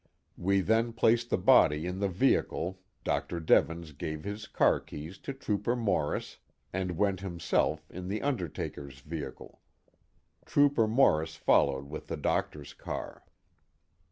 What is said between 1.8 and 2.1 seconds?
in the